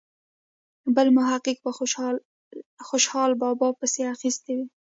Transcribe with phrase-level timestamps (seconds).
[0.95, 1.71] بل محقق په
[2.87, 4.67] خوشال بابا پسې اخیستې وي.